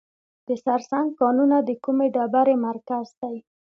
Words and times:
د 0.47 0.49
سرسنګ 0.63 1.07
کانونه 1.21 1.57
د 1.67 1.69
کومې 1.83 2.07
ډبرې 2.15 2.55
مرکز 2.67 3.07
دی؟ 3.21 3.37